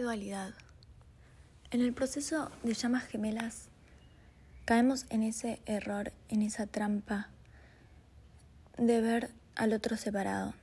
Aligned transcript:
dualidad. 0.00 0.54
En 1.70 1.80
el 1.80 1.92
proceso 1.92 2.50
de 2.62 2.74
llamas 2.74 3.04
gemelas 3.04 3.68
caemos 4.64 5.06
en 5.10 5.22
ese 5.22 5.60
error, 5.66 6.12
en 6.28 6.42
esa 6.42 6.66
trampa 6.66 7.28
de 8.78 9.00
ver 9.00 9.30
al 9.54 9.72
otro 9.72 9.96
separado, 9.96 10.54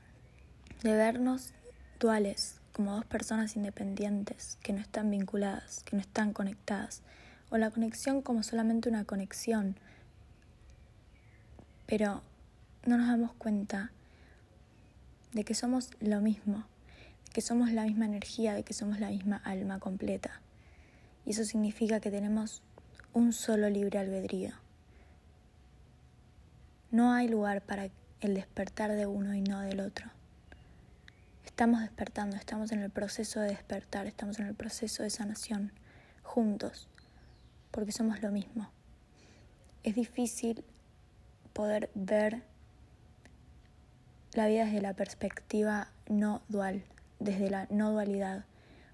de 0.83 0.93
vernos 0.93 1.53
duales, 1.99 2.59
como 2.73 2.95
dos 2.95 3.05
personas 3.05 3.55
independientes 3.55 4.57
que 4.63 4.73
no 4.73 4.79
están 4.79 5.11
vinculadas, 5.11 5.83
que 5.83 5.95
no 5.95 6.01
están 6.01 6.33
conectadas, 6.33 7.01
o 7.49 7.57
la 7.57 7.71
conexión 7.71 8.21
como 8.21 8.43
solamente 8.43 8.89
una 8.89 9.05
conexión, 9.05 9.75
pero 11.85 12.21
no 12.85 12.97
nos 12.97 13.07
damos 13.07 13.33
cuenta 13.33 13.91
de 15.33 15.43
que 15.43 15.53
somos 15.53 15.89
lo 15.99 16.21
mismo, 16.21 16.65
que 17.33 17.41
somos 17.41 17.71
la 17.71 17.83
misma 17.83 18.05
energía, 18.05 18.53
de 18.53 18.63
que 18.63 18.73
somos 18.73 18.99
la 18.99 19.09
misma 19.09 19.37
alma 19.37 19.79
completa. 19.79 20.41
Y 21.25 21.31
eso 21.31 21.43
significa 21.43 21.99
que 21.99 22.11
tenemos 22.11 22.61
un 23.13 23.33
solo 23.33 23.69
libre 23.69 23.99
albedrío. 23.99 24.51
No 26.91 27.13
hay 27.13 27.27
lugar 27.27 27.61
para 27.61 27.89
el 28.21 28.33
despertar 28.33 28.91
de 28.93 29.05
uno 29.05 29.35
y 29.35 29.41
no 29.41 29.59
del 29.61 29.79
otro. 29.79 30.09
Estamos 31.45 31.81
despertando, 31.81 32.35
estamos 32.35 32.71
en 32.71 32.81
el 32.81 32.89
proceso 32.89 33.39
de 33.39 33.49
despertar, 33.49 34.07
estamos 34.07 34.39
en 34.39 34.47
el 34.47 34.55
proceso 34.55 35.03
de 35.03 35.09
sanación, 35.09 35.71
juntos, 36.23 36.87
porque 37.71 37.91
somos 37.91 38.21
lo 38.21 38.31
mismo. 38.31 38.71
Es 39.83 39.95
difícil 39.95 40.63
poder 41.53 41.89
ver 41.95 42.43
la 44.33 44.47
vida 44.47 44.65
desde 44.65 44.81
la 44.81 44.93
perspectiva 44.93 45.91
no 46.07 46.41
dual, 46.47 46.83
desde 47.19 47.49
la 47.49 47.67
no 47.69 47.91
dualidad, 47.91 48.45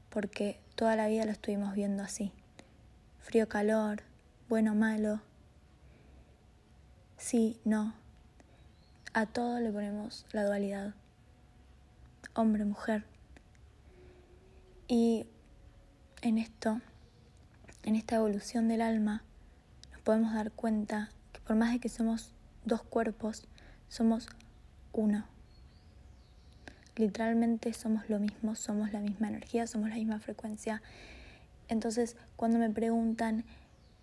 porque 0.09 0.59
toda 0.75 0.95
la 0.95 1.07
vida 1.07 1.25
lo 1.25 1.31
estuvimos 1.31 1.73
viendo 1.73 2.03
así. 2.03 2.31
Frío, 3.19 3.47
calor, 3.47 4.03
bueno, 4.49 4.75
malo, 4.75 5.21
sí, 7.17 7.59
no. 7.65 7.93
A 9.13 9.25
todo 9.25 9.59
le 9.59 9.71
ponemos 9.71 10.25
la 10.31 10.45
dualidad 10.45 10.93
hombre, 12.35 12.65
mujer. 12.65 13.05
Y 14.87 15.25
en 16.21 16.37
esto, 16.37 16.81
en 17.83 17.95
esta 17.95 18.17
evolución 18.17 18.67
del 18.67 18.81
alma, 18.81 19.23
nos 19.91 20.01
podemos 20.01 20.33
dar 20.33 20.51
cuenta 20.51 21.09
que 21.31 21.39
por 21.39 21.55
más 21.55 21.71
de 21.71 21.79
que 21.79 21.89
somos 21.89 22.31
dos 22.65 22.83
cuerpos, 22.83 23.47
somos 23.87 24.27
uno. 24.91 25.25
Literalmente 26.95 27.73
somos 27.73 28.09
lo 28.09 28.19
mismo, 28.19 28.55
somos 28.55 28.93
la 28.93 28.99
misma 28.99 29.27
energía, 29.27 29.67
somos 29.67 29.89
la 29.89 29.95
misma 29.95 30.19
frecuencia. 30.19 30.81
Entonces, 31.67 32.15
cuando 32.35 32.57
me 32.57 32.69
preguntan, 32.69 33.43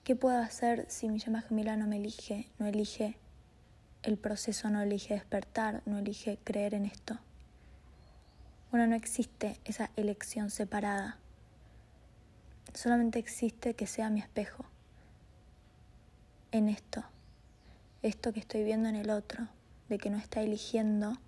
¿qué 0.05 0.15
puedo 0.15 0.39
hacer 0.39 0.85
si 0.89 1.09
mi 1.09 1.19
llama 1.19 1.43
gemela 1.43 1.77
no 1.77 1.87
me 1.87 1.97
elige? 1.97 2.49
No 2.59 2.67
elige 2.67 3.17
el 4.03 4.19
proceso, 4.19 4.69
no 4.69 4.83
elige 4.83 5.15
despertar, 5.15 5.83
no 5.87 5.99
elige 5.99 6.39
creer 6.45 6.75
en 6.75 6.85
esto. 6.85 7.19
Bueno, 8.71 8.87
no 8.87 8.97
existe 8.97 9.59
esa 9.65 9.91
elección 9.97 10.51
separada. 10.51 11.19
Solamente 12.75 13.19
existe 13.19 13.75
que 13.75 13.87
sea 13.87 14.11
mi 14.11 14.21
espejo 14.21 14.65
en 16.53 16.69
esto, 16.69 17.05
esto 18.03 18.33
que 18.33 18.41
estoy 18.41 18.65
viendo 18.65 18.89
en 18.89 18.97
el 18.97 19.11
otro, 19.11 19.49
de 19.89 19.99
que 19.99 20.11
no 20.11 20.19
está 20.19 20.43
eligiendo 20.43 21.19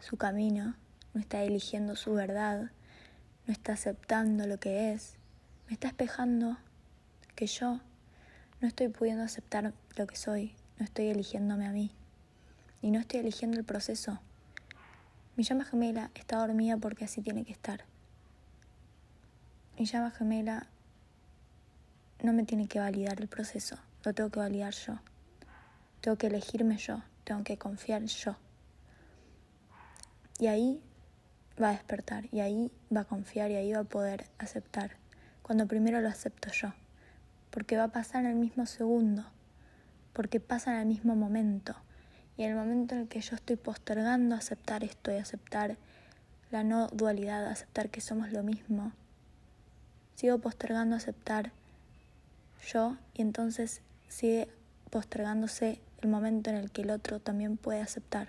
su 0.00 0.16
camino, 0.16 0.76
no 1.14 1.20
está 1.20 1.42
eligiendo 1.42 1.96
su 1.96 2.14
verdad, 2.14 2.70
no 3.46 3.52
está 3.52 3.72
aceptando 3.72 4.46
lo 4.46 4.58
que 4.58 4.92
es, 4.92 5.16
me 5.68 5.74
está 5.74 5.88
espejando 5.88 6.58
que 7.34 7.46
yo 7.46 7.80
no 8.60 8.68
estoy 8.68 8.88
pudiendo 8.88 9.24
aceptar 9.24 9.72
lo 9.96 10.06
que 10.06 10.16
soy, 10.16 10.54
no 10.78 10.84
estoy 10.84 11.08
eligiéndome 11.08 11.66
a 11.66 11.72
mí 11.72 11.90
y 12.80 12.90
no 12.90 13.00
estoy 13.00 13.20
eligiendo 13.20 13.58
el 13.58 13.64
proceso 13.64 14.20
mi 15.34 15.44
llama 15.44 15.64
gemela 15.64 16.10
está 16.14 16.36
dormida 16.36 16.76
porque 16.76 17.06
así 17.06 17.22
tiene 17.22 17.44
que 17.44 17.52
estar. 17.52 17.84
Mi 19.78 19.86
llama 19.86 20.10
gemela 20.10 20.66
no 22.22 22.34
me 22.34 22.44
tiene 22.44 22.68
que 22.68 22.78
validar 22.78 23.18
el 23.18 23.28
proceso, 23.28 23.78
lo 24.04 24.12
tengo 24.12 24.28
que 24.28 24.40
validar 24.40 24.74
yo. 24.74 24.98
Tengo 26.02 26.18
que 26.18 26.26
elegirme 26.26 26.76
yo, 26.76 27.02
tengo 27.24 27.44
que 27.44 27.56
confiar 27.56 28.04
yo. 28.04 28.36
Y 30.38 30.48
ahí 30.48 30.82
va 31.60 31.70
a 31.70 31.72
despertar, 31.72 32.28
y 32.32 32.40
ahí 32.40 32.70
va 32.94 33.00
a 33.00 33.04
confiar, 33.04 33.50
y 33.50 33.56
ahí 33.56 33.72
va 33.72 33.80
a 33.80 33.84
poder 33.84 34.26
aceptar. 34.38 34.92
Cuando 35.42 35.66
primero 35.66 36.00
lo 36.00 36.08
acepto 36.08 36.50
yo, 36.52 36.72
porque 37.50 37.76
va 37.76 37.84
a 37.84 37.88
pasar 37.88 38.24
en 38.24 38.30
el 38.30 38.36
mismo 38.36 38.66
segundo, 38.66 39.24
porque 40.12 40.40
pasa 40.40 40.74
en 40.74 40.80
el 40.80 40.86
mismo 40.86 41.14
momento. 41.16 41.74
Y 42.36 42.44
en 42.44 42.52
el 42.52 42.56
momento 42.56 42.94
en 42.94 43.02
el 43.02 43.08
que 43.08 43.20
yo 43.20 43.36
estoy 43.36 43.56
postergando 43.56 44.34
aceptar 44.34 44.84
esto 44.84 45.12
y 45.12 45.16
aceptar 45.16 45.76
la 46.50 46.64
no 46.64 46.88
dualidad, 46.88 47.46
aceptar 47.46 47.90
que 47.90 48.00
somos 48.00 48.30
lo 48.32 48.42
mismo, 48.42 48.92
sigo 50.14 50.38
postergando 50.38 50.96
aceptar 50.96 51.52
yo 52.72 52.96
y 53.14 53.22
entonces 53.22 53.80
sigue 54.08 54.48
postergándose 54.90 55.80
el 56.00 56.08
momento 56.08 56.50
en 56.50 56.56
el 56.56 56.70
que 56.70 56.82
el 56.82 56.90
otro 56.90 57.20
también 57.20 57.56
puede 57.56 57.80
aceptar, 57.80 58.28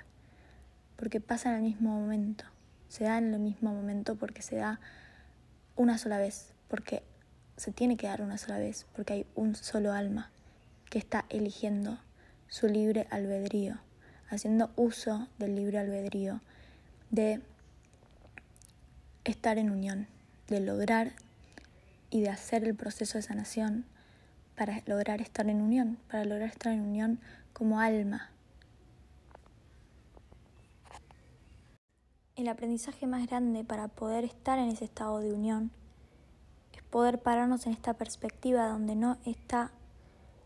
porque 0.95 1.19
pasa 1.19 1.50
en 1.50 1.56
el 1.56 1.62
mismo 1.63 2.00
momento, 2.00 2.45
se 2.94 3.06
da 3.06 3.18
en 3.18 3.34
el 3.34 3.40
mismo 3.40 3.74
momento 3.74 4.16
porque 4.16 4.44
se 4.44 4.58
da 4.58 4.80
una 5.76 5.98
sola 5.98 6.20
vez, 6.20 6.54
porque 6.68 7.02
se 7.58 7.72
tiene 7.72 7.98
que 7.98 8.06
dar 8.06 8.22
una 8.22 8.38
sola 8.38 8.59
vez, 8.59 8.86
porque 8.96 9.14
hay 9.14 9.26
un 9.34 9.56
solo 9.56 9.94
alma 9.94 10.30
que 10.92 11.00
está 11.00 11.26
eligiendo 11.30 11.98
su 12.48 12.68
libre 12.68 13.08
albedrío 13.09 13.80
haciendo 14.34 14.72
uso 14.76 15.28
del 15.38 15.56
libre 15.56 15.80
albedrío, 15.80 16.42
de 17.12 17.42
estar 19.24 19.58
en 19.58 19.70
unión, 19.70 20.08
de 20.48 20.60
lograr 20.60 21.14
y 22.10 22.22
de 22.22 22.30
hacer 22.30 22.64
el 22.64 22.75
proceso 22.75 23.18
de 23.18 23.22
sanación 23.22 23.86
para 24.56 24.81
lograr 24.86 25.22
estar 25.22 25.48
en 25.50 25.62
unión, 25.62 25.98
para 26.10 26.25
lograr 26.25 26.50
estar 26.50 26.74
en 26.74 26.81
unión 26.81 27.20
como 27.54 27.80
alma. 27.80 28.30
El 32.35 32.47
aprendizaje 32.47 33.05
más 33.05 33.27
grande 33.27 33.63
para 33.63 33.89
poder 33.89 34.23
estar 34.23 34.57
en 34.57 34.69
ese 34.69 34.85
estado 34.85 35.19
de 35.19 35.31
unión 35.31 35.69
es 36.73 36.81
poder 36.81 37.21
pararnos 37.21 37.67
en 37.67 37.73
esta 37.73 37.94
perspectiva 37.94 38.67
donde 38.69 38.95
no 38.95 39.19
está 39.23 39.71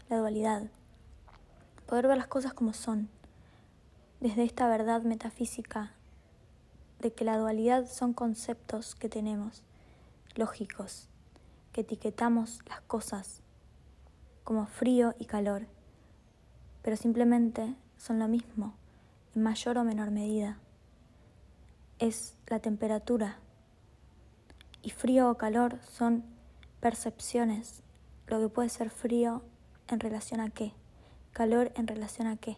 la 0.10 0.18
dualidad, 0.18 0.64
poder 1.86 2.08
ver 2.10 2.18
las 2.18 2.28
cosas 2.28 2.54
como 2.54 2.74
son, 2.74 3.08
desde 4.20 4.44
esta 4.44 4.68
verdad 4.68 5.04
metafísica 5.04 5.94
de 7.00 7.14
que 7.14 7.24
la 7.24 7.38
dualidad 7.38 7.88
son 7.88 8.12
conceptos 8.12 8.94
que 8.94 9.08
tenemos, 9.08 9.64
lógicos, 10.36 11.08
que 11.72 11.82
etiquetamos 11.82 12.60
las 12.68 12.82
cosas 12.82 13.42
como 14.44 14.66
frío 14.66 15.16
y 15.20 15.24
calor, 15.24 15.68
pero 16.82 16.98
simplemente 16.98 17.76
son 17.96 18.20
lo 18.20 18.28
mismo, 18.28 18.74
en 19.34 19.44
mayor 19.44 19.78
o 19.78 19.86
menor 19.86 20.12
medida. 20.12 20.58
Es 22.00 22.36
la 22.48 22.60
temperatura, 22.60 23.40
y 24.84 24.92
frío 24.92 25.30
o 25.30 25.36
calor 25.36 25.80
son 25.82 26.24
percepciones, 26.80 27.82
lo 28.28 28.40
que 28.40 28.50
puede 28.50 28.70
ser 28.70 28.90
frío 28.90 29.42
en 29.88 30.00
relación 30.00 30.40
a 30.40 30.50
qué, 30.50 30.74
calor 31.34 31.72
en 31.76 31.88
relación 31.88 32.28
a 32.28 32.38
qué. 32.38 32.58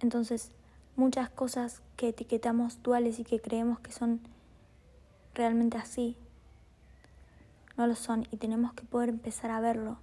Entonces, 0.00 0.50
muchas 0.96 1.30
cosas 1.30 1.82
que 1.96 2.08
etiquetamos 2.08 2.82
duales 2.82 3.18
y 3.18 3.24
que 3.24 3.40
creemos 3.40 3.78
que 3.80 3.92
son 3.92 4.20
realmente 5.34 5.78
así, 5.78 6.16
no 7.76 7.86
lo 7.86 7.94
son. 7.94 8.26
Y 8.30 8.36
tenemos 8.36 8.72
que 8.74 8.84
poder 8.84 9.10
empezar 9.10 9.50
a 9.50 9.60
verlo, 9.60 9.98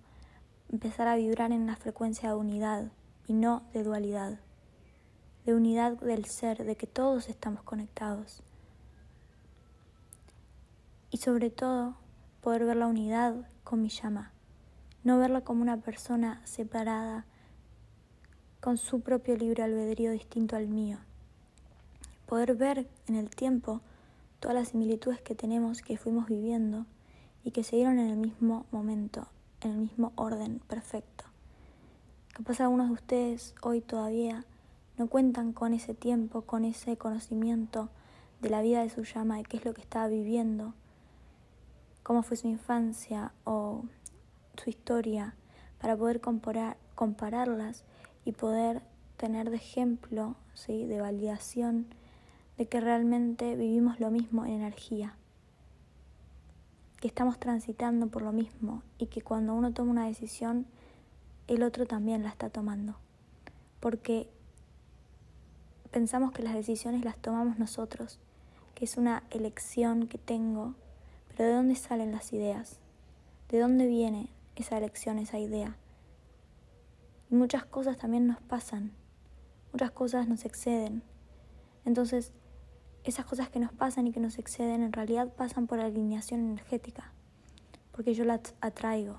empezar 0.72 1.08
a 1.08 1.16
vibrar 1.16 1.52
en 1.52 1.68
la 1.68 1.76
frecuencia 1.76 2.30
de 2.30 2.36
unidad 2.36 2.92
y 3.28 3.34
no 3.34 3.64
de 3.74 3.84
dualidad, 3.84 4.40
de 5.46 5.54
unidad 5.54 5.94
del 5.94 6.26
ser, 6.26 6.64
de 6.64 6.76
que 6.76 6.88
todos 6.88 7.30
estamos 7.30 7.64
conectados. 7.64 8.42
Y 11.12 11.18
sobre 11.18 11.50
todo, 11.50 11.96
poder 12.42 12.66
ver 12.66 12.78
la 12.78 12.88
unidad 12.88 13.36
con 13.64 13.82
mi 13.82 13.90
llama, 13.90 14.32
no 15.04 15.18
verla 15.18 15.42
como 15.42 15.62
una 15.62 15.78
persona 15.78 16.42
separada, 16.46 17.26
con 18.60 18.78
su 18.78 19.02
propio 19.02 19.38
libre 19.38 19.64
albedrío 19.64 20.12
distinto 20.12 20.56
al 20.56 20.68
mío. 20.68 20.98
Poder 22.26 22.56
ver 22.56 22.88
en 23.08 23.16
el 23.16 23.30
tiempo 23.30 23.82
todas 24.40 24.56
las 24.56 24.70
similitudes 24.70 25.22
que 25.22 25.36
tenemos, 25.36 25.82
que 25.82 25.98
fuimos 25.98 26.28
viviendo 26.28 26.86
y 27.44 27.52
que 27.52 27.64
se 27.64 27.78
dieron 27.78 28.00
en 28.00 28.10
el 28.10 28.18
mismo 28.18 28.66
momento, 28.72 29.28
en 29.62 29.72
el 29.72 29.78
mismo 29.78 30.12
orden 30.16 30.60
perfecto. 30.68 31.26
Capaz 32.34 32.60
algunos 32.62 32.88
de 32.88 32.94
ustedes 32.94 33.56
hoy 33.62 33.82
todavía 33.82 34.46
no 35.00 35.08
cuentan 35.08 35.54
con 35.54 35.74
ese 35.74 35.94
tiempo, 35.94 36.42
con 36.42 36.66
ese 36.66 36.98
conocimiento 36.98 37.90
de 38.42 38.50
la 38.50 38.62
vida 38.62 38.84
de 38.84 38.90
su 38.90 39.04
llama, 39.04 39.38
de 39.38 39.44
qué 39.44 39.56
es 39.56 39.64
lo 39.64 39.74
que 39.74 39.82
estaba 39.82 40.10
viviendo, 40.10 40.74
cómo 42.04 42.22
fue 42.22 42.36
su 42.36 42.48
infancia 42.50 43.32
o 43.46 43.86
su 44.62 44.70
historia 44.70 45.36
para 45.80 45.96
poder 45.96 46.20
comparar, 46.20 46.76
compararlas 46.96 47.86
y 48.26 48.34
poder 48.34 48.82
tener 49.16 49.50
de 49.50 49.56
ejemplo, 49.56 50.36
¿sí? 50.54 50.86
de 50.86 51.00
validación 51.00 51.88
de 52.58 52.68
que 52.68 52.82
realmente 52.82 53.56
vivimos 53.56 54.02
lo 54.02 54.12
mismo 54.12 54.46
en 54.46 54.52
energía, 54.52 55.16
que 57.00 57.08
estamos 57.08 57.40
transitando 57.40 58.08
por 58.08 58.22
lo 58.22 58.34
mismo 58.34 58.84
y 58.98 59.06
que 59.06 59.22
cuando 59.22 59.54
uno 59.54 59.72
toma 59.72 59.92
una 59.92 60.08
decisión, 60.08 60.66
el 61.48 61.64
otro 61.64 61.86
también 61.86 62.24
la 62.24 62.30
está 62.30 62.50
tomando. 62.50 62.98
Porque 63.80 64.30
pensamos 65.92 66.32
que 66.32 66.44
las 66.44 66.54
decisiones 66.54 67.04
las 67.04 67.18
tomamos 67.18 67.58
nosotros, 67.58 68.20
que 68.76 68.86
es 68.86 68.98
una 68.98 69.24
elección 69.32 70.08
que 70.08 70.18
tengo, 70.18 70.76
pero 71.30 71.50
¿de 71.50 71.56
dónde 71.56 71.76
salen 71.76 72.12
las 72.12 72.32
ideas? 72.34 72.80
¿De 73.50 73.60
dónde 73.60 73.88
viene 73.88 74.30
esa 74.56 74.78
elección, 74.78 75.18
esa 75.18 75.40
idea? 75.40 75.76
Muchas 77.30 77.66
cosas 77.66 77.98
también 77.98 78.28
nos 78.28 78.42
pasan, 78.42 78.92
muchas 79.72 79.92
cosas 79.92 80.28
nos 80.28 80.46
exceden. 80.46 81.04
Entonces, 81.86 82.34
esas 83.04 83.26
cosas 83.26 83.50
que 83.50 83.60
nos 83.60 83.72
pasan 83.72 84.08
y 84.08 84.12
que 84.12 84.20
nos 84.20 84.38
exceden 84.38 84.84
en 84.84 84.94
realidad 84.94 85.34
pasan 85.34 85.68
por 85.68 85.80
alineación 85.80 86.42
energética, 86.42 87.12
porque 87.92 88.14
yo 88.14 88.26
las 88.26 88.54
atraigo, 88.62 89.18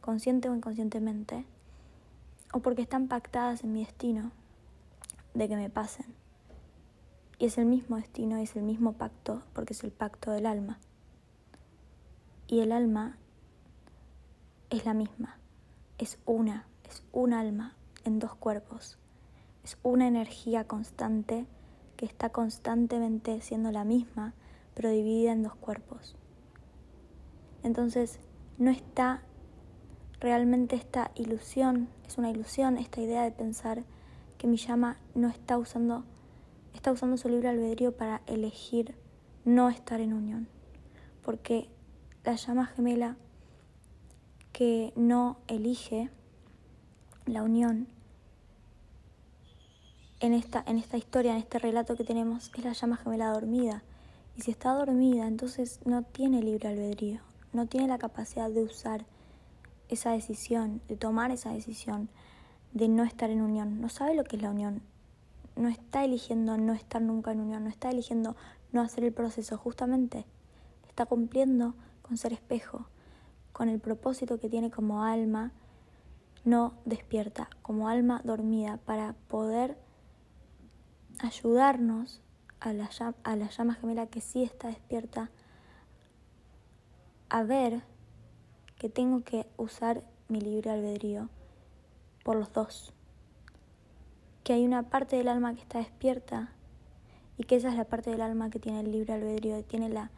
consciente 0.00 0.48
o 0.48 0.54
inconscientemente, 0.54 1.46
o 2.52 2.60
porque 2.60 2.82
están 2.82 3.08
pactadas 3.08 3.64
en 3.64 3.72
mi 3.72 3.84
destino 3.84 4.32
de 5.34 5.48
que 5.48 5.56
me 5.56 5.70
pasen. 5.70 6.14
Y 7.38 7.46
es 7.46 7.58
el 7.58 7.66
mismo 7.66 7.96
destino, 7.96 8.36
es 8.36 8.56
el 8.56 8.62
mismo 8.62 8.92
pacto, 8.92 9.42
porque 9.52 9.72
es 9.72 9.84
el 9.84 9.90
pacto 9.90 10.30
del 10.30 10.46
alma. 10.46 10.78
Y 12.46 12.60
el 12.60 12.72
alma 12.72 13.18
es 14.70 14.84
la 14.84 14.94
misma, 14.94 15.38
es 15.98 16.18
una, 16.24 16.66
es 16.88 17.02
un 17.12 17.32
alma 17.32 17.74
en 18.04 18.18
dos 18.18 18.34
cuerpos, 18.34 18.98
es 19.64 19.78
una 19.82 20.06
energía 20.06 20.66
constante 20.66 21.46
que 21.96 22.06
está 22.06 22.30
constantemente 22.30 23.40
siendo 23.40 23.70
la 23.72 23.84
misma, 23.84 24.34
pero 24.74 24.90
dividida 24.90 25.32
en 25.32 25.42
dos 25.42 25.54
cuerpos. 25.54 26.16
Entonces, 27.62 28.20
no 28.58 28.70
está 28.70 29.22
realmente 30.20 30.76
esta 30.76 31.10
ilusión, 31.14 31.88
es 32.06 32.18
una 32.18 32.30
ilusión 32.30 32.76
esta 32.76 33.00
idea 33.00 33.22
de 33.22 33.32
pensar 33.32 33.84
que 34.44 34.48
mi 34.48 34.58
llama 34.58 34.98
no 35.14 35.28
está 35.28 35.56
usando, 35.56 36.04
está 36.74 36.92
usando 36.92 37.16
su 37.16 37.30
libre 37.30 37.48
albedrío 37.48 37.96
para 37.96 38.20
elegir 38.26 38.94
no 39.46 39.70
estar 39.70 40.02
en 40.02 40.12
unión. 40.12 40.48
Porque 41.22 41.70
la 42.24 42.34
llama 42.34 42.66
gemela 42.66 43.16
que 44.52 44.92
no 44.96 45.38
elige 45.46 46.10
la 47.24 47.42
unión 47.42 47.88
en 50.20 50.34
esta, 50.34 50.62
en 50.66 50.76
esta 50.76 50.98
historia, 50.98 51.32
en 51.32 51.38
este 51.38 51.58
relato 51.58 51.96
que 51.96 52.04
tenemos, 52.04 52.50
es 52.54 52.64
la 52.66 52.74
llama 52.74 52.98
gemela 52.98 53.30
dormida. 53.30 53.82
Y 54.36 54.42
si 54.42 54.50
está 54.50 54.74
dormida, 54.74 55.26
entonces 55.26 55.80
no 55.86 56.02
tiene 56.02 56.42
libre 56.42 56.68
albedrío, 56.68 57.20
no 57.54 57.64
tiene 57.66 57.88
la 57.88 57.96
capacidad 57.96 58.50
de 58.50 58.62
usar 58.62 59.06
esa 59.88 60.10
decisión, 60.10 60.82
de 60.86 60.96
tomar 60.96 61.30
esa 61.30 61.50
decisión, 61.50 62.10
de 62.74 62.88
no 62.88 63.04
estar 63.04 63.30
en 63.30 63.40
unión. 63.40 63.80
No 63.80 63.88
sabe 63.88 64.14
lo 64.14 64.24
que 64.24 64.36
es 64.36 64.42
la 64.42 64.50
unión. 64.50 64.82
No 65.56 65.68
está 65.68 66.04
eligiendo 66.04 66.58
no 66.58 66.74
estar 66.74 67.00
nunca 67.00 67.32
en 67.32 67.40
unión, 67.40 67.64
no 67.64 67.70
está 67.70 67.88
eligiendo 67.90 68.36
no 68.72 68.82
hacer 68.82 69.04
el 69.04 69.12
proceso, 69.12 69.56
justamente 69.56 70.26
está 70.88 71.06
cumpliendo 71.06 71.74
con 72.02 72.18
ser 72.18 72.32
espejo, 72.32 72.88
con 73.52 73.68
el 73.68 73.78
propósito 73.78 74.38
que 74.40 74.50
tiene 74.50 74.70
como 74.70 75.04
alma 75.04 75.52
no 76.44 76.74
despierta, 76.84 77.48
como 77.62 77.88
alma 77.88 78.20
dormida, 78.24 78.78
para 78.84 79.14
poder 79.28 79.78
ayudarnos 81.20 82.20
a 82.58 82.72
la, 82.72 82.90
a 83.22 83.36
la 83.36 83.48
llama 83.48 83.74
gemela 83.74 84.08
que 84.08 84.20
sí 84.20 84.42
está 84.42 84.68
despierta 84.68 85.30
a 87.28 87.44
ver 87.44 87.82
que 88.76 88.88
tengo 88.88 89.22
que 89.22 89.46
usar 89.56 90.02
mi 90.28 90.40
libre 90.40 90.70
albedrío 90.70 91.28
por 92.24 92.34
los 92.34 92.52
dos. 92.52 92.92
Que 94.42 94.54
hay 94.54 94.64
una 94.64 94.82
parte 94.82 95.16
del 95.16 95.28
alma 95.28 95.54
que 95.54 95.60
está 95.60 95.78
despierta 95.78 96.50
y 97.38 97.44
que 97.44 97.56
esa 97.56 97.68
es 97.68 97.76
la 97.76 97.84
parte 97.84 98.10
del 98.10 98.22
alma 98.22 98.50
que 98.50 98.58
tiene 98.58 98.80
el 98.80 98.90
libre 98.90 99.12
albedrío, 99.12 99.62
tiene 99.62 99.88
la, 99.88 100.10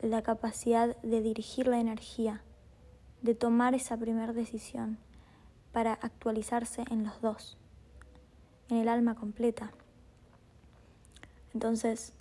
la 0.00 0.22
capacidad 0.22 0.96
de 1.02 1.20
dirigir 1.20 1.66
la 1.66 1.78
energía, 1.78 2.42
de 3.20 3.34
tomar 3.34 3.74
esa 3.74 3.98
primera 3.98 4.32
decisión 4.32 4.98
para 5.72 5.92
actualizarse 5.92 6.84
en 6.90 7.04
los 7.04 7.20
dos 7.20 7.58
en 8.70 8.78
el 8.78 8.88
alma 8.88 9.14
completa. 9.14 9.72
Entonces, 11.52 12.12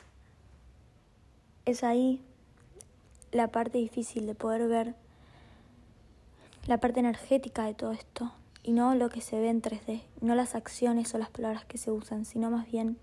es 1.65 1.83
ahí 1.83 2.21
la 3.31 3.47
parte 3.47 3.77
difícil 3.77 4.27
de 4.27 4.35
poder 4.35 4.67
ver 4.67 4.95
la 6.67 6.79
parte 6.79 6.99
energética 6.99 7.65
de 7.65 7.73
todo 7.73 7.91
esto 7.91 8.33
y 8.63 8.71
no 8.71 8.95
lo 8.95 9.09
que 9.09 9.19
se 9.19 9.39
ve 9.39 9.49
en 9.49 9.61
3D, 9.61 10.03
no 10.21 10.35
las 10.35 10.55
acciones 10.55 11.13
o 11.13 11.17
las 11.17 11.29
palabras 11.29 11.65
que 11.65 11.77
se 11.77 11.91
usan, 11.91 12.23
sino 12.23 12.49
más 12.49 12.65
bien 12.71 12.97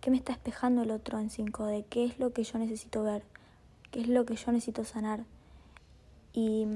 qué 0.00 0.10
me 0.10 0.16
está 0.16 0.32
espejando 0.32 0.82
el 0.82 0.90
otro 0.90 1.18
en 1.18 1.28
5D, 1.28 1.84
qué 1.90 2.06
es 2.06 2.18
lo 2.18 2.32
que 2.32 2.42
yo 2.42 2.58
necesito 2.58 3.02
ver, 3.02 3.22
qué 3.90 4.00
es 4.00 4.08
lo 4.08 4.24
que 4.24 4.34
yo 4.34 4.50
necesito 4.50 4.84
sanar. 4.84 5.24
Y, 6.32 6.66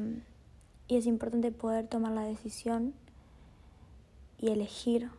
y 0.88 0.96
es 0.96 1.06
importante 1.06 1.50
poder 1.52 1.88
tomar 1.88 2.12
la 2.12 2.22
decisión 2.22 2.92
y 4.38 4.50
elegir 4.50 5.10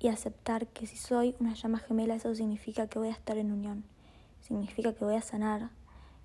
y 0.00 0.08
aceptar 0.08 0.66
que 0.68 0.86
si 0.86 0.96
soy 0.96 1.36
una 1.38 1.54
llama 1.54 1.80
gemela, 1.80 2.14
eso 2.14 2.34
significa 2.34 2.86
que 2.86 2.98
voy 2.98 3.08
a 3.08 3.12
estar 3.12 3.36
en 3.36 3.52
unión, 3.52 3.84
significa 4.40 4.94
que 4.94 5.04
voy 5.04 5.16
a 5.16 5.22
sanar, 5.22 5.70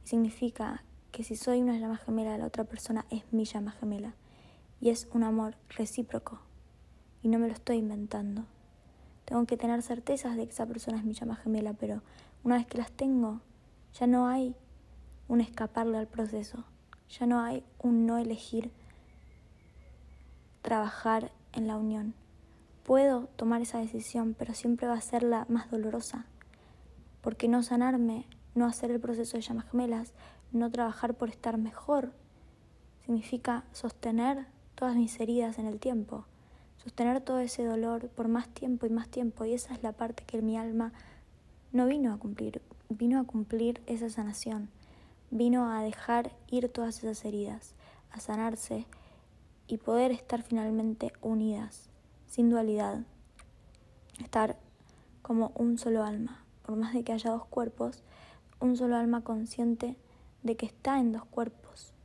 significa 0.06 0.84
que 1.12 1.24
si 1.24 1.36
soy 1.36 1.62
una 1.62 1.78
llama 1.78 1.98
gemela, 1.98 2.38
la 2.38 2.46
otra 2.46 2.64
persona 2.64 3.06
es 3.10 3.24
mi 3.32 3.46
llama 3.46 3.72
gemela 3.72 4.14
y 4.84 4.90
es 4.90 5.08
un 5.14 5.24
amor 5.24 5.56
recíproco 5.70 6.40
y 7.22 7.30
no 7.30 7.40
me 7.40 7.48
lo 7.48 7.54
estoy 7.54 7.78
inventando. 7.78 8.44
Tengo 9.26 9.46
que 9.46 9.56
tener 9.56 9.82
certezas 9.82 10.36
de 10.36 10.46
que 10.46 10.52
esa 10.52 10.66
persona 10.66 10.98
es 10.98 11.06
mi 11.06 11.14
llama 11.14 11.38
gemela, 11.38 11.74
pero 11.74 12.02
una 12.44 12.58
vez 12.58 12.68
que 12.68 12.78
las 12.78 12.92
tengo, 12.92 13.40
ya 13.94 14.08
no 14.08 14.28
hay 14.28 14.56
un 15.28 15.40
escaparle 15.40 15.98
al 15.98 16.08
proceso, 16.08 16.66
ya 17.10 17.26
no 17.26 17.40
hay 17.40 17.64
un 17.80 18.06
no 18.06 18.18
elegir 18.18 18.72
trabajar 20.62 21.32
en 21.54 21.68
la 21.68 21.78
unión 21.78 22.14
puedo 22.84 23.28
tomar 23.38 23.62
esa 23.62 23.80
decisión, 23.80 24.36
pero 24.38 24.54
siempre 24.54 24.88
va 24.88 24.96
a 24.96 25.02
ser 25.02 25.24
la 25.24 25.46
más 25.50 25.72
dolorosa. 25.72 26.26
Porque 27.22 27.48
no 27.48 27.64
sanarme, 27.64 28.28
no 28.56 28.66
hacer 28.66 28.92
el 28.92 29.00
proceso 29.00 29.38
de 29.38 29.42
llamas 29.42 29.70
gemelas, 29.72 30.14
no 30.52 30.70
trabajar 30.70 31.16
por 31.16 31.30
estar 31.30 31.58
mejor, 31.58 32.12
significa 33.06 33.64
sostener 33.72 34.46
todas 34.76 34.96
mis 34.96 35.20
heridas 35.20 35.60
en 35.60 35.66
el 35.66 35.80
tiempo, 35.80 36.26
sostener 36.78 37.22
todo 37.22 37.40
ese 37.40 37.64
dolor 37.64 38.10
por 38.10 38.28
más 38.28 38.50
tiempo 38.50 38.86
y 38.86 38.90
más 38.90 39.08
tiempo. 39.10 39.46
Y 39.46 39.54
esa 39.54 39.74
es 39.74 39.84
la 39.84 39.94
parte 39.94 40.24
que 40.26 40.42
mi 40.42 40.58
alma 40.58 40.94
no 41.72 41.88
vino 41.88 42.14
a 42.14 42.18
cumplir, 42.18 42.62
vino 42.90 43.20
a 43.20 43.24
cumplir 43.24 43.82
esa 43.88 44.10
sanación, 44.10 44.70
vino 45.32 45.72
a 45.72 45.82
dejar 45.82 46.32
ir 46.48 46.70
todas 46.70 47.04
esas 47.04 47.24
heridas, 47.26 47.74
a 48.12 48.20
sanarse 48.20 48.86
y 49.68 49.78
poder 49.78 50.12
estar 50.12 50.44
finalmente 50.44 51.14
unidas 51.22 51.90
sin 52.28 52.50
dualidad, 52.50 53.02
estar 54.20 54.58
como 55.22 55.52
un 55.56 55.78
solo 55.78 56.04
alma, 56.04 56.44
por 56.64 56.76
más 56.76 56.94
de 56.94 57.04
que 57.04 57.14
haya 57.14 57.32
dos 57.32 57.46
cuerpos, 57.46 58.04
un 58.60 58.76
solo 58.76 58.96
alma 58.96 59.22
consciente 59.22 59.98
de 60.42 60.56
que 60.56 60.66
está 60.66 61.00
en 61.00 61.12
dos 61.12 61.26
cuerpos, 61.26 61.63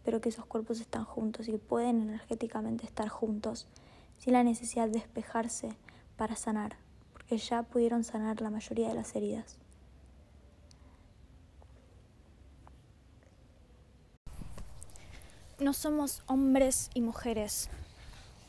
pero 0.08 0.22
que 0.22 0.30
esos 0.30 0.46
cuerpos 0.46 0.80
están 0.80 1.04
juntos 1.04 1.48
y 1.48 1.58
pueden 1.58 2.00
energéticamente 2.00 2.86
estar 2.86 3.10
juntos, 3.10 3.66
sin 4.16 4.32
la 4.32 4.42
necesidad 4.42 4.86
de 4.86 5.00
despejarse 5.00 5.76
para 6.16 6.34
sanar, 6.34 6.76
porque 7.12 7.36
ya 7.36 7.62
pudieron 7.62 8.04
sanar 8.04 8.40
la 8.40 8.48
mayoría 8.48 8.88
de 8.88 8.94
las 8.94 9.14
heridas. 9.14 9.58
No 15.60 15.74
somos 15.74 16.22
hombres 16.24 16.88
y 16.94 17.02
mujeres, 17.02 17.68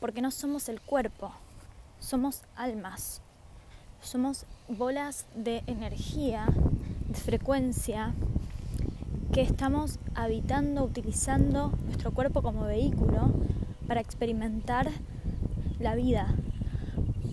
porque 0.00 0.22
no 0.22 0.30
somos 0.30 0.70
el 0.70 0.80
cuerpo, 0.80 1.30
somos 1.98 2.40
almas, 2.56 3.20
somos 4.00 4.46
bolas 4.66 5.26
de 5.34 5.62
energía, 5.66 6.46
de 7.06 7.20
frecuencia, 7.20 8.14
que 9.32 9.42
estamos 9.42 10.00
habitando, 10.16 10.82
utilizando 10.82 11.72
nuestro 11.84 12.12
cuerpo 12.12 12.42
como 12.42 12.64
vehículo 12.64 13.30
para 13.86 14.00
experimentar 14.00 14.90
la 15.78 15.94
vida. 15.94 16.34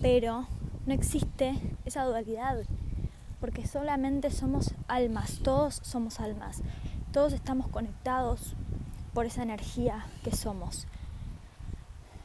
Pero 0.00 0.46
no 0.86 0.94
existe 0.94 1.58
esa 1.84 2.04
dualidad, 2.04 2.58
porque 3.40 3.66
solamente 3.66 4.30
somos 4.30 4.74
almas, 4.86 5.40
todos 5.42 5.80
somos 5.82 6.20
almas. 6.20 6.62
Todos 7.12 7.32
estamos 7.32 7.66
conectados 7.66 8.54
por 9.12 9.26
esa 9.26 9.42
energía 9.42 10.06
que 10.22 10.30
somos. 10.30 10.86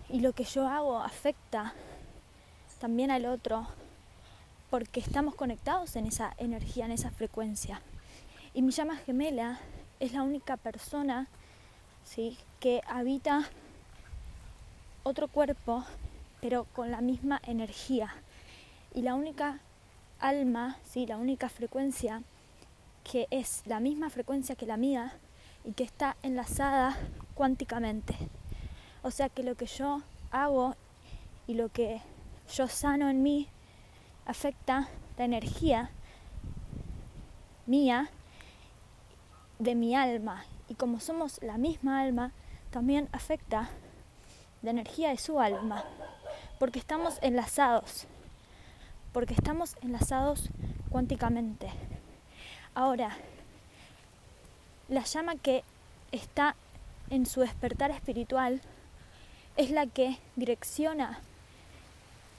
Y 0.08 0.20
lo 0.20 0.34
que 0.34 0.44
yo 0.44 0.68
hago 0.68 1.00
afecta 1.00 1.74
también 2.80 3.10
al 3.10 3.25
otro 3.25 3.65
porque 4.70 5.00
estamos 5.00 5.36
conectados 5.36 5.96
en 5.96 6.06
esa 6.06 6.34
energía, 6.38 6.86
en 6.86 6.92
esa 6.92 7.10
frecuencia. 7.10 7.82
Y 8.56 8.62
mi 8.62 8.72
llama 8.72 8.98
gemela 8.98 9.60
es 10.00 10.14
la 10.14 10.22
única 10.22 10.58
persona 10.58 11.28
¿sí? 12.04 12.38
que 12.60 12.82
habita 12.88 13.50
otro 15.02 15.28
cuerpo, 15.28 15.84
pero 16.40 16.66
con 16.66 16.92
la 16.92 17.02
misma 17.02 17.42
energía. 17.48 18.14
Y 18.94 19.02
la 19.02 19.16
única 19.16 19.60
alma, 20.20 20.78
¿sí? 20.86 21.08
la 21.08 21.18
única 21.18 21.50
frecuencia 21.50 22.22
que 23.04 23.28
es 23.32 23.64
la 23.66 23.80
misma 23.80 24.10
frecuencia 24.10 24.56
que 24.56 24.68
la 24.68 24.78
mía 24.78 25.14
y 25.66 25.74
que 25.74 25.84
está 25.84 26.16
enlazada 26.22 26.96
cuánticamente. 27.34 28.16
O 29.02 29.10
sea 29.10 29.30
que 29.30 29.42
lo 29.42 29.56
que 29.56 29.66
yo 29.66 30.04
hago 30.32 30.76
y 31.48 31.56
lo 31.56 31.70
que 31.70 32.02
yo 32.54 32.68
sano 32.68 33.10
en 33.10 33.24
mí 33.24 33.48
afecta 34.26 34.90
la 35.18 35.26
energía 35.26 35.90
mía 37.66 38.10
de 39.60 39.76
mi 39.76 39.96
alma. 39.96 40.46
Y 40.70 40.76
como 40.76 41.00
somos 41.00 41.42
la 41.42 41.58
misma 41.58 42.02
alma, 42.02 42.32
también 42.72 43.10
afecta 43.12 43.70
la 44.62 44.72
energía 44.72 45.10
de 45.10 45.18
su 45.18 45.40
alma. 45.40 45.84
Porque 46.60 46.80
estamos 46.80 47.20
enlazados. 47.22 48.06
Porque 49.12 49.34
estamos 49.34 49.76
enlazados 49.82 50.50
cuánticamente. 50.90 51.70
Ahora, 52.76 53.18
la 54.88 55.04
llama 55.04 55.36
que 55.36 55.64
está 56.12 56.56
en 57.10 57.26
su 57.26 57.42
despertar 57.42 57.92
espiritual 57.92 58.62
es 59.58 59.70
la 59.70 59.86
que 59.86 60.18
direcciona, 60.36 61.20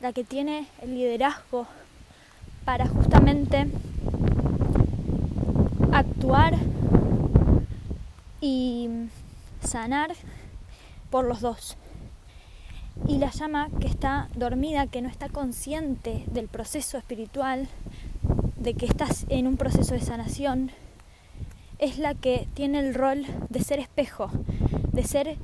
la 0.01 0.13
que 0.13 0.25
tiene 0.25 0.67
el 0.83 0.95
liderazgo 0.95 1.67
para 2.65 2.87
justamente 2.89 3.67
actuar 5.93 6.55
y 8.45 8.91
sanar 9.63 10.13
por 11.09 11.25
los 11.25 11.41
dos. 11.41 11.79
Y 13.09 13.17
la 13.17 13.31
llama 13.31 13.71
que 13.81 13.87
está 13.87 14.29
dormida, 14.35 14.87
que 14.87 15.01
no 15.01 15.09
está 15.09 15.31
consciente 15.31 16.27
del 16.27 16.49
proceso 16.49 16.99
espiritual, 16.99 17.69
de 18.57 18.75
que 18.75 18.85
estás 18.85 19.25
en 19.31 19.47
un 19.47 19.57
proceso 19.57 19.95
de 19.95 20.03
sanación, 20.03 20.71
es 21.79 21.97
la 21.97 22.15
que 22.15 22.47
tiene 22.53 22.81
el 22.81 22.95
rol 22.95 23.25
de 23.49 23.61
ser 23.61 23.79
espejo, 23.79 24.31
de 24.93 25.05
ser 25.05 25.39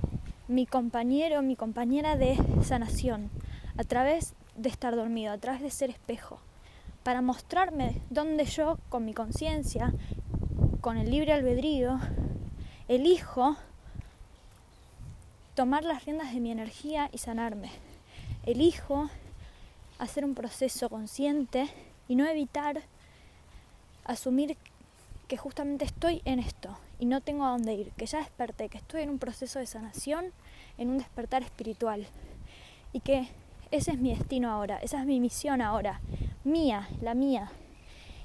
mi 0.46 0.66
compañero, 0.66 1.40
mi 1.40 1.56
compañera 1.56 2.18
de 2.18 2.36
sanación, 2.62 3.30
a 3.78 3.84
través 3.84 4.34
de 4.56 4.68
estar 4.68 4.94
dormido, 4.94 5.32
a 5.32 5.38
través 5.38 5.62
de 5.62 5.70
ser 5.70 5.88
espejo, 5.88 6.38
para 7.02 7.22
mostrarme 7.22 8.02
dónde 8.10 8.44
yo, 8.44 8.78
con 8.90 9.06
mi 9.06 9.14
conciencia, 9.14 9.94
con 10.82 10.98
el 10.98 11.10
libre 11.10 11.32
albedrío, 11.32 11.98
elijo 12.90 13.56
tomar 15.54 15.84
las 15.84 16.04
riendas 16.04 16.34
de 16.34 16.40
mi 16.40 16.50
energía 16.50 17.08
y 17.12 17.18
sanarme. 17.18 17.70
Elijo 18.44 19.08
hacer 20.00 20.24
un 20.24 20.34
proceso 20.34 20.88
consciente 20.88 21.68
y 22.08 22.16
no 22.16 22.26
evitar 22.26 22.82
asumir 24.04 24.56
que 25.28 25.36
justamente 25.36 25.84
estoy 25.84 26.20
en 26.24 26.40
esto 26.40 26.76
y 26.98 27.06
no 27.06 27.20
tengo 27.20 27.44
a 27.44 27.50
dónde 27.50 27.74
ir, 27.74 27.92
que 27.92 28.06
ya 28.06 28.18
desperté, 28.18 28.68
que 28.68 28.78
estoy 28.78 29.02
en 29.02 29.10
un 29.10 29.20
proceso 29.20 29.60
de 29.60 29.66
sanación, 29.66 30.32
en 30.76 30.90
un 30.90 30.98
despertar 30.98 31.44
espiritual 31.44 32.08
y 32.92 32.98
que 32.98 33.28
ese 33.70 33.92
es 33.92 33.98
mi 34.00 34.10
destino 34.10 34.50
ahora, 34.50 34.78
esa 34.78 34.98
es 34.98 35.06
mi 35.06 35.20
misión 35.20 35.62
ahora, 35.62 36.00
mía, 36.42 36.88
la 37.00 37.14
mía. 37.14 37.52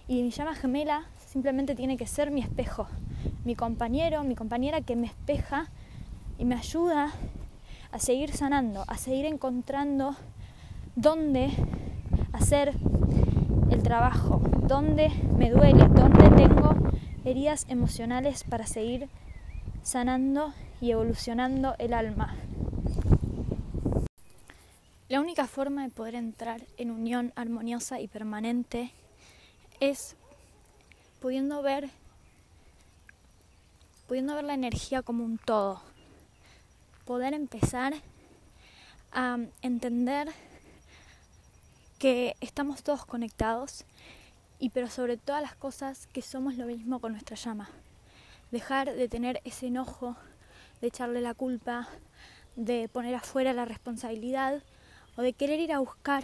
Y 0.07 0.23
mi 0.23 0.31
llama 0.31 0.55
gemela 0.55 1.05
simplemente 1.23 1.75
tiene 1.75 1.97
que 1.97 2.07
ser 2.07 2.31
mi 2.31 2.41
espejo, 2.41 2.87
mi 3.43 3.55
compañero, 3.55 4.23
mi 4.23 4.35
compañera 4.35 4.81
que 4.81 4.95
me 4.95 5.07
espeja 5.07 5.69
y 6.37 6.45
me 6.45 6.55
ayuda 6.55 7.11
a 7.91 7.99
seguir 7.99 8.33
sanando, 8.33 8.83
a 8.87 8.97
seguir 8.97 9.25
encontrando 9.25 10.15
dónde 10.95 11.51
hacer 12.33 12.73
el 13.69 13.83
trabajo, 13.83 14.41
dónde 14.67 15.11
me 15.37 15.49
duele, 15.49 15.87
dónde 15.89 16.29
tengo 16.35 16.75
heridas 17.23 17.65
emocionales 17.69 18.43
para 18.43 18.67
seguir 18.67 19.09
sanando 19.83 20.53
y 20.81 20.91
evolucionando 20.91 21.75
el 21.79 21.93
alma. 21.93 22.35
La 25.07 25.19
única 25.19 25.45
forma 25.45 25.83
de 25.83 25.89
poder 25.89 26.15
entrar 26.15 26.61
en 26.77 26.91
unión 26.91 27.31
armoniosa 27.35 27.99
y 27.99 28.07
permanente 28.07 28.91
es 29.79 30.15
pudiendo 31.21 31.61
ver 31.61 31.89
pudiendo 34.07 34.35
ver 34.35 34.43
la 34.43 34.53
energía 34.53 35.01
como 35.01 35.23
un 35.23 35.37
todo. 35.37 35.81
Poder 37.05 37.33
empezar 37.33 37.93
a 39.11 39.37
entender 39.61 40.29
que 41.99 42.35
estamos 42.41 42.83
todos 42.83 43.05
conectados 43.05 43.85
y 44.59 44.69
pero 44.69 44.89
sobre 44.89 45.17
todas 45.17 45.41
las 45.41 45.55
cosas 45.55 46.07
que 46.07 46.21
somos 46.21 46.55
lo 46.55 46.65
mismo 46.65 46.99
con 46.99 47.13
nuestra 47.13 47.35
llama. 47.35 47.69
Dejar 48.51 48.93
de 48.93 49.07
tener 49.07 49.41
ese 49.43 49.67
enojo, 49.67 50.15
de 50.81 50.87
echarle 50.87 51.21
la 51.21 51.33
culpa, 51.33 51.87
de 52.55 52.89
poner 52.89 53.15
afuera 53.15 53.53
la 53.53 53.65
responsabilidad 53.65 54.63
o 55.17 55.21
de 55.21 55.33
querer 55.33 55.59
ir 55.59 55.73
a 55.73 55.79
buscar 55.79 56.23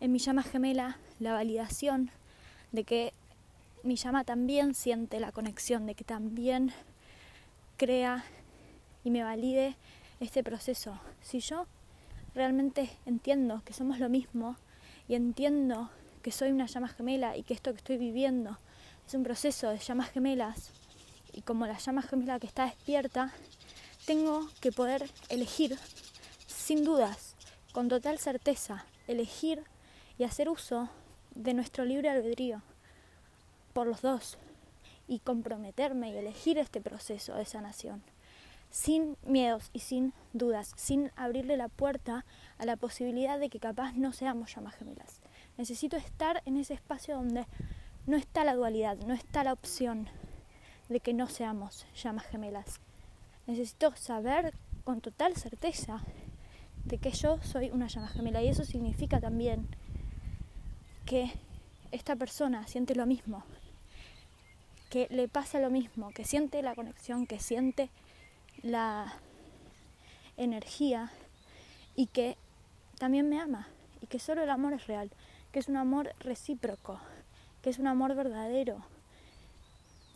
en 0.00 0.12
mi 0.12 0.18
llama 0.18 0.42
gemela 0.42 0.98
la 1.20 1.32
validación 1.32 2.10
de 2.72 2.84
que 2.84 3.12
mi 3.82 3.96
llama 3.96 4.24
también 4.24 4.74
siente 4.74 5.18
la 5.20 5.32
conexión, 5.32 5.86
de 5.86 5.94
que 5.94 6.04
también 6.04 6.72
crea 7.76 8.24
y 9.04 9.10
me 9.10 9.24
valide 9.24 9.76
este 10.20 10.44
proceso. 10.44 10.98
Si 11.20 11.40
yo 11.40 11.66
realmente 12.34 12.90
entiendo 13.06 13.62
que 13.64 13.72
somos 13.72 13.98
lo 13.98 14.08
mismo 14.08 14.56
y 15.08 15.14
entiendo 15.14 15.90
que 16.22 16.30
soy 16.30 16.50
una 16.52 16.66
llama 16.66 16.88
gemela 16.88 17.36
y 17.36 17.42
que 17.42 17.54
esto 17.54 17.72
que 17.72 17.78
estoy 17.78 17.98
viviendo 17.98 18.58
es 19.06 19.14
un 19.14 19.24
proceso 19.24 19.70
de 19.70 19.78
llamas 19.78 20.10
gemelas 20.10 20.70
y 21.32 21.42
como 21.42 21.66
la 21.66 21.78
llama 21.78 22.02
gemela 22.02 22.38
que 22.38 22.46
está 22.46 22.66
despierta, 22.66 23.32
tengo 24.06 24.48
que 24.60 24.70
poder 24.70 25.10
elegir 25.28 25.76
sin 26.46 26.84
dudas, 26.84 27.34
con 27.72 27.88
total 27.88 28.18
certeza, 28.18 28.84
elegir 29.08 29.64
y 30.18 30.24
hacer 30.24 30.48
uso 30.48 30.88
de 31.34 31.54
nuestro 31.54 31.84
libre 31.84 32.10
albedrío 32.10 32.62
por 33.72 33.86
los 33.86 34.02
dos 34.02 34.38
y 35.08 35.18
comprometerme 35.20 36.10
y 36.10 36.16
elegir 36.16 36.58
este 36.58 36.80
proceso 36.80 37.34
de 37.34 37.44
sanación 37.44 38.02
sin 38.72 39.18
miedos 39.22 39.68
y 39.74 39.80
sin 39.80 40.14
dudas, 40.32 40.72
sin 40.76 41.12
abrirle 41.14 41.58
la 41.58 41.68
puerta 41.68 42.24
a 42.56 42.64
la 42.64 42.76
posibilidad 42.76 43.38
de 43.38 43.50
que 43.50 43.60
capaz 43.60 43.92
no 43.92 44.12
seamos 44.12 44.54
llamas 44.54 44.74
gemelas. 44.76 45.20
Necesito 45.58 45.96
estar 45.98 46.42
en 46.46 46.56
ese 46.56 46.72
espacio 46.72 47.14
donde 47.14 47.46
no 48.06 48.16
está 48.16 48.44
la 48.44 48.54
dualidad, 48.54 48.96
no 49.06 49.12
está 49.12 49.44
la 49.44 49.52
opción 49.52 50.08
de 50.88 51.00
que 51.00 51.12
no 51.12 51.28
seamos 51.28 51.86
llamas 51.94 52.26
gemelas. 52.26 52.80
Necesito 53.46 53.94
saber 53.94 54.54
con 54.84 55.02
total 55.02 55.36
certeza 55.36 56.00
de 56.86 56.96
que 56.96 57.10
yo 57.10 57.38
soy 57.42 57.70
una 57.70 57.88
llama 57.88 58.08
gemela 58.08 58.42
y 58.42 58.48
eso 58.48 58.64
significa 58.64 59.20
también 59.20 59.68
que 61.04 61.30
esta 61.90 62.16
persona 62.16 62.66
siente 62.66 62.94
lo 62.94 63.04
mismo, 63.04 63.44
que 64.92 65.08
le 65.08 65.26
pasa 65.26 65.58
lo 65.58 65.70
mismo, 65.70 66.10
que 66.10 66.26
siente 66.26 66.60
la 66.60 66.74
conexión, 66.74 67.26
que 67.26 67.40
siente 67.40 67.88
la 68.62 69.14
energía 70.36 71.10
y 71.96 72.08
que 72.08 72.36
también 72.98 73.26
me 73.26 73.40
ama 73.40 73.68
y 74.02 74.06
que 74.06 74.18
solo 74.18 74.42
el 74.42 74.50
amor 74.50 74.74
es 74.74 74.86
real, 74.86 75.10
que 75.50 75.60
es 75.60 75.68
un 75.68 75.78
amor 75.78 76.12
recíproco, 76.20 77.00
que 77.62 77.70
es 77.70 77.78
un 77.78 77.86
amor 77.86 78.14
verdadero. 78.14 78.84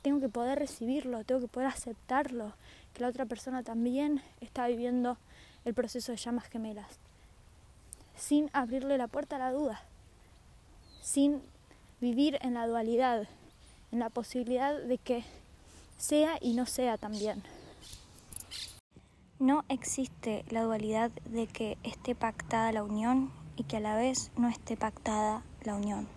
Tengo 0.02 0.21
que 0.21 0.28
poder 0.28 0.59
recibirlo, 0.59 1.25
tengo 1.25 1.40
que 1.40 1.49
poder 1.49 1.68
aceptarlo, 1.68 2.52
que 2.92 3.00
la 3.00 3.09
otra 3.09 3.25
persona 3.25 3.62
también 3.62 4.21
está 4.42 4.66
viviendo 4.68 5.16
el 5.64 5.73
proceso 5.73 6.12
de 6.12 6.18
llamas 6.18 6.50
gemelas, 6.50 6.99
sin 8.14 8.50
abrirle 8.52 8.99
la 8.99 9.09
puerta 9.09 9.37
a 9.37 9.38
la 9.38 9.52
duda, 9.52 9.83
sin 11.00 11.40
vivir 11.99 12.38
en 12.42 12.52
la 12.52 12.66
dualidad, 12.66 13.26
en 13.93 14.00
la 14.00 14.11
posibilidad 14.11 14.81
de 14.81 14.99
que 14.99 15.25
sea 15.97 16.38
y 16.40 16.55
no 16.55 16.66
sea 16.66 16.99
también. 16.99 17.43
No 19.38 19.64
existe 19.69 20.45
la 20.49 20.62
dualidad 20.62 21.11
de 21.26 21.47
que 21.47 21.76
esté 21.83 22.14
pactada 22.14 22.73
la 22.73 22.83
unión 22.83 23.31
y 23.57 23.64
que 23.64 23.76
a 23.76 23.81
la 23.81 23.97
vez 23.97 24.31
no 24.37 24.49
esté 24.49 24.76
pactada 24.76 25.43
la 25.62 25.75
unión. 25.75 26.09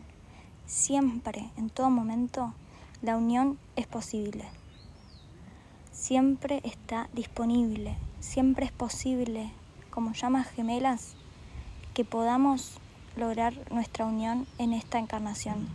Siempre, 0.66 1.50
en 1.58 1.70
todo 1.70 1.90
momento, 1.90 2.54
la 3.02 3.18
unión 3.18 3.58
es 3.76 3.88
posible. 3.88 4.46
siempre 5.92 6.62
está 6.64 7.10
disponible, 7.14 7.98
siempre 8.22 8.66
es 8.66 8.72
posible, 8.72 9.52
como 9.90 10.14
llamas 10.14 10.48
gemelas, 10.48 11.16
que 11.94 12.06
podamos 12.06 12.78
lograr 13.18 13.54
nuestra 13.72 14.06
unión 14.06 14.48
en 14.58 14.72
esta 14.72 14.98
encarnación. 14.98 15.68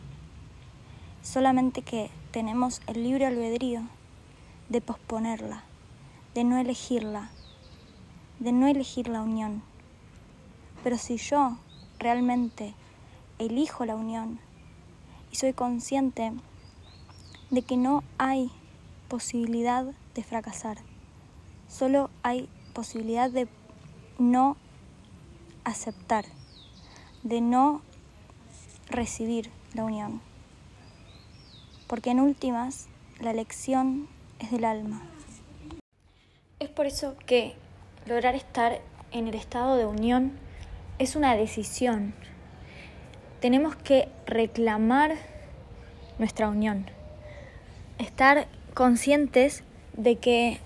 Solamente 1.24 1.80
que 1.80 2.10
tenemos 2.32 2.82
el 2.86 3.02
libre 3.02 3.24
albedrío 3.24 3.80
de 4.68 4.82
posponerla, 4.82 5.64
de 6.34 6.44
no 6.44 6.58
elegirla, 6.58 7.30
de 8.40 8.52
no 8.52 8.66
elegir 8.66 9.08
la 9.08 9.22
unión. 9.22 9.62
Pero 10.82 10.98
si 10.98 11.16
yo 11.16 11.56
realmente 11.98 12.74
elijo 13.38 13.86
la 13.86 13.96
unión 13.96 14.38
y 15.32 15.36
soy 15.36 15.54
consciente 15.54 16.30
de 17.50 17.62
que 17.62 17.78
no 17.78 18.04
hay 18.18 18.50
posibilidad 19.08 19.86
de 20.14 20.22
fracasar, 20.22 20.76
solo 21.68 22.10
hay 22.22 22.50
posibilidad 22.74 23.30
de 23.30 23.48
no 24.18 24.58
aceptar, 25.64 26.26
de 27.22 27.40
no 27.40 27.80
recibir 28.90 29.50
la 29.72 29.84
unión. 29.84 30.33
Porque 31.86 32.10
en 32.10 32.20
últimas, 32.20 32.88
la 33.20 33.30
elección 33.30 34.08
es 34.38 34.50
del 34.50 34.64
alma. 34.64 35.02
Es 36.60 36.68
por 36.68 36.86
eso 36.86 37.16
que 37.26 37.54
lograr 38.06 38.34
estar 38.34 38.80
en 39.12 39.28
el 39.28 39.34
estado 39.34 39.76
de 39.76 39.86
unión 39.86 40.32
es 40.98 41.16
una 41.16 41.36
decisión. 41.36 42.14
Tenemos 43.40 43.76
que 43.76 44.08
reclamar 44.26 45.16
nuestra 46.18 46.48
unión. 46.48 46.86
Estar 47.98 48.48
conscientes 48.74 49.62
de 49.92 50.16
que 50.16 50.60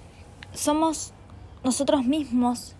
somos 0.53 1.13
nosotros 1.65 2.05
mismos 2.05 2.75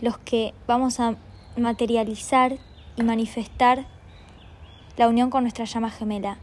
los 0.00 0.18
que 0.18 0.54
vamos 0.66 1.00
a 1.00 1.16
materializar 1.56 2.58
y 2.96 3.02
manifestar 3.02 3.86
la 4.96 5.08
unión 5.08 5.30
con 5.30 5.44
nuestra 5.44 5.64
llama 5.64 5.90
gemela, 5.90 6.38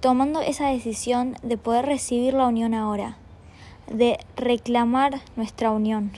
tomando 0.00 0.40
esa 0.40 0.68
decisión 0.68 1.36
de 1.42 1.58
poder 1.58 1.86
recibir 1.86 2.34
la 2.34 2.46
unión 2.46 2.74
ahora, 2.74 3.16
de 3.88 4.18
reclamar 4.36 5.20
nuestra 5.36 5.70
unión 5.70 6.12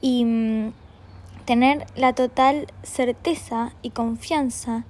y 0.00 0.24
mm, 0.24 0.72
tener 1.44 1.86
la 1.96 2.12
total 2.12 2.66
certeza 2.82 3.72
y 3.82 3.90
confianza 3.90 4.84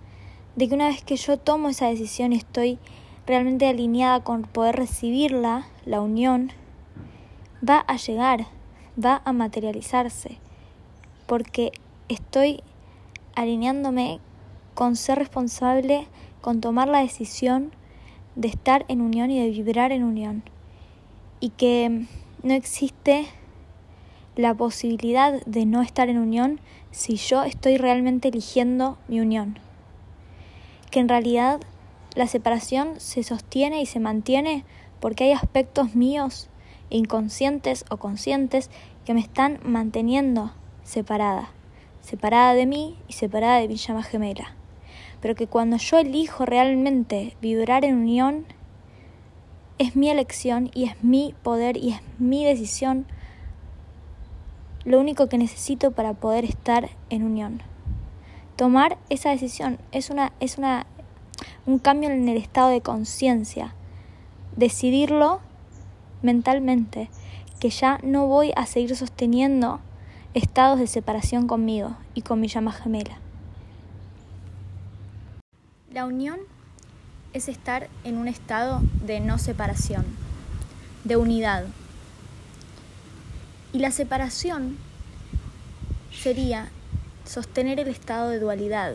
de 0.56 0.68
que 0.68 0.74
una 0.74 0.88
vez 0.88 1.02
que 1.02 1.16
yo 1.16 1.38
tomo 1.38 1.68
esa 1.68 1.88
decisión 1.88 2.32
estoy 2.32 2.78
realmente 3.26 3.68
alineada 3.68 4.22
con 4.22 4.42
poder 4.42 4.76
recibirla, 4.76 5.66
la 5.86 6.00
unión, 6.00 6.50
va 7.66 7.78
a 7.78 7.96
llegar, 7.96 8.46
va 9.02 9.22
a 9.24 9.32
materializarse, 9.32 10.38
porque 11.26 11.72
estoy 12.08 12.62
alineándome 13.34 14.20
con 14.74 14.96
ser 14.96 15.18
responsable, 15.18 16.06
con 16.42 16.61
tomar 16.61 16.88
la 16.88 16.99
decisión 16.99 17.72
de 18.37 18.49
estar 18.49 18.84
en 18.88 19.00
unión 19.00 19.30
y 19.30 19.40
de 19.40 19.49
vibrar 19.49 19.92
en 19.92 20.04
unión, 20.04 20.42
y 21.40 21.49
que 21.50 22.06
no 22.42 22.52
existe 22.52 23.26
la 24.37 24.54
posibilidad 24.54 25.44
de 25.44 25.66
no 25.66 25.82
estar 25.82 26.08
en 26.08 26.18
unión 26.18 26.61
si 26.90 27.16
yo 27.16 27.42
estoy 27.44 27.76
realmente 27.78 28.28
eligiendo 28.28 28.99
mi 29.08 29.20
unión. 29.20 29.58
Que 30.90 31.00
en 31.00 31.09
realidad 31.09 31.61
la 32.14 32.26
separación 32.26 32.98
se 32.98 33.22
sostiene 33.22 33.81
y 33.81 33.87
se 33.87 34.00
mantiene 34.00 34.64
porque 35.00 35.24
hay 35.24 35.33
aspectos 35.33 35.94
míos, 35.94 36.48
inconscientes 36.90 37.85
o 37.90 37.96
conscientes, 37.96 38.70
que 39.05 39.14
me 39.14 39.20
están 39.20 39.59
manteniendo 39.64 40.52
separada, 40.85 41.50
separada 42.00 42.55
de 42.55 42.66
mí 42.66 42.96
y 43.09 43.14
separada 43.14 43.59
de 43.59 43.68
mi 43.68 43.76
llama 43.76 44.02
gemela. 44.02 44.55
Pero 45.22 45.35
que 45.35 45.46
cuando 45.46 45.78
yo 45.78 45.96
elijo 45.98 46.44
realmente 46.44 47.37
vibrar 47.40 47.87
en 47.87 47.96
unión, 47.96 48.44
es 49.78 49.96
mi 49.96 50.11
elección 50.11 50.70
y 50.74 50.85
es 50.85 51.02
mi 51.02 51.35
poder 51.42 51.78
y 51.78 51.90
es 51.92 52.00
mi 52.18 52.44
decisión 52.44 53.06
lo 54.85 55.00
único 55.00 55.28
que 55.28 55.38
necesito 55.38 55.92
para 55.92 56.12
poder 56.12 56.44
estar 56.44 56.90
en 57.08 57.22
unión. 57.22 57.62
Tomar 58.56 58.98
esa 59.08 59.30
decisión 59.30 59.78
es 59.92 60.11
una 60.11 60.32
es 60.40 60.58
una 60.58 60.87
un 61.66 61.78
cambio 61.78 62.11
en 62.11 62.28
el 62.28 62.37
estado 62.37 62.68
de 62.68 62.80
conciencia. 62.80 63.74
Decidirlo 64.56 65.40
mentalmente, 66.20 67.08
que 67.61 67.70
ya 67.70 67.98
no 68.02 68.26
voy 68.26 68.52
a 68.56 68.66
seguir 68.66 68.94
sosteniendo 68.96 69.80
estados 70.35 70.78
de 70.78 70.87
separación 70.87 71.46
conmigo 71.46 71.96
y 72.14 72.22
con 72.22 72.40
mi 72.40 72.48
llama 72.48 72.72
gemela. 72.72 73.21
La 75.92 76.07
unión 76.07 76.40
es 77.35 77.48
estar 77.48 77.90
en 78.02 78.16
un 78.16 78.26
estado 78.26 78.81
de 79.05 79.20
no 79.20 79.37
separación, 79.37 80.07
de 81.05 81.16
unidad. 81.16 81.66
Y 83.74 83.78
la 83.78 83.90
separación 83.90 84.78
sería 86.11 86.70
sostener 87.26 87.78
el 87.78 87.88
estado 87.88 88.31
de 88.31 88.38
dualidad, 88.38 88.94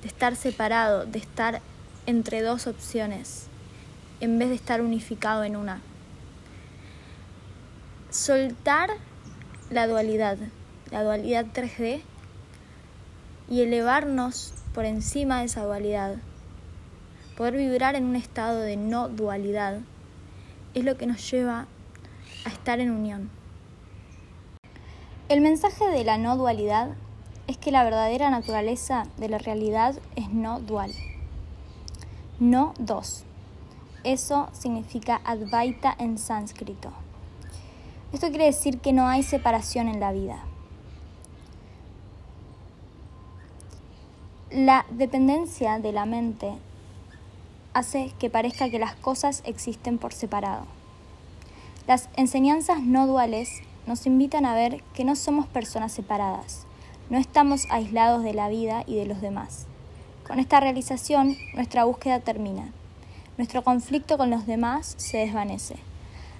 de 0.00 0.08
estar 0.08 0.36
separado, 0.36 1.04
de 1.04 1.18
estar 1.18 1.60
entre 2.06 2.40
dos 2.40 2.66
opciones, 2.66 3.48
en 4.20 4.38
vez 4.38 4.48
de 4.48 4.54
estar 4.54 4.80
unificado 4.80 5.44
en 5.44 5.56
una. 5.56 5.82
Soltar 8.08 8.88
la 9.68 9.86
dualidad, 9.86 10.38
la 10.90 11.04
dualidad 11.04 11.44
3D, 11.52 12.00
y 13.50 13.60
elevarnos 13.60 14.54
por 14.76 14.84
encima 14.84 15.38
de 15.38 15.46
esa 15.46 15.64
dualidad. 15.64 16.16
Poder 17.34 17.56
vibrar 17.56 17.94
en 17.94 18.04
un 18.04 18.14
estado 18.14 18.60
de 18.60 18.76
no 18.76 19.08
dualidad 19.08 19.78
es 20.74 20.84
lo 20.84 20.98
que 20.98 21.06
nos 21.06 21.30
lleva 21.30 21.66
a 22.44 22.48
estar 22.50 22.78
en 22.78 22.90
unión. 22.90 23.30
El 25.30 25.40
mensaje 25.40 25.86
de 25.86 26.04
la 26.04 26.18
no 26.18 26.36
dualidad 26.36 26.90
es 27.46 27.56
que 27.56 27.72
la 27.72 27.84
verdadera 27.84 28.28
naturaleza 28.28 29.04
de 29.16 29.30
la 29.30 29.38
realidad 29.38 29.96
es 30.14 30.28
no 30.28 30.60
dual, 30.60 30.92
no 32.38 32.74
dos. 32.78 33.24
Eso 34.04 34.50
significa 34.52 35.22
Advaita 35.24 35.96
en 35.98 36.18
sánscrito. 36.18 36.92
Esto 38.12 38.28
quiere 38.28 38.44
decir 38.44 38.80
que 38.80 38.92
no 38.92 39.08
hay 39.08 39.22
separación 39.22 39.88
en 39.88 40.00
la 40.00 40.12
vida. 40.12 40.44
La 44.56 44.86
dependencia 44.88 45.78
de 45.80 45.92
la 45.92 46.06
mente 46.06 46.50
hace 47.74 48.14
que 48.18 48.30
parezca 48.30 48.70
que 48.70 48.78
las 48.78 48.94
cosas 48.94 49.42
existen 49.44 49.98
por 49.98 50.14
separado. 50.14 50.64
Las 51.86 52.08
enseñanzas 52.16 52.80
no 52.80 53.06
duales 53.06 53.60
nos 53.86 54.06
invitan 54.06 54.46
a 54.46 54.54
ver 54.54 54.82
que 54.94 55.04
no 55.04 55.14
somos 55.14 55.46
personas 55.46 55.92
separadas, 55.92 56.64
no 57.10 57.18
estamos 57.18 57.66
aislados 57.68 58.24
de 58.24 58.32
la 58.32 58.48
vida 58.48 58.82
y 58.86 58.96
de 58.96 59.04
los 59.04 59.20
demás. 59.20 59.66
Con 60.26 60.40
esta 60.40 60.58
realización, 60.58 61.36
nuestra 61.52 61.84
búsqueda 61.84 62.20
termina. 62.20 62.72
Nuestro 63.36 63.62
conflicto 63.62 64.16
con 64.16 64.30
los 64.30 64.46
demás 64.46 64.94
se 64.96 65.18
desvanece. 65.18 65.76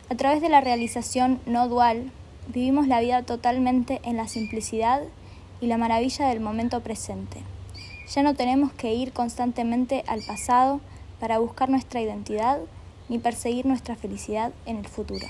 A 0.08 0.14
través 0.14 0.40
de 0.40 0.48
la 0.48 0.62
realización 0.62 1.38
no 1.44 1.68
dual, 1.68 2.10
vivimos 2.48 2.88
la 2.88 3.00
vida 3.00 3.24
totalmente 3.24 4.00
en 4.04 4.16
la 4.16 4.26
simplicidad 4.26 5.02
y 5.60 5.66
la 5.66 5.76
maravilla 5.76 6.28
del 6.28 6.40
momento 6.40 6.80
presente. 6.80 7.42
Ya 8.14 8.22
no 8.22 8.34
tenemos 8.34 8.72
que 8.72 8.94
ir 8.94 9.12
constantemente 9.12 10.04
al 10.06 10.22
pasado 10.22 10.80
para 11.18 11.38
buscar 11.38 11.68
nuestra 11.68 12.00
identidad 12.00 12.60
ni 13.08 13.18
perseguir 13.18 13.66
nuestra 13.66 13.96
felicidad 13.96 14.52
en 14.64 14.76
el 14.76 14.86
futuro. 14.86 15.26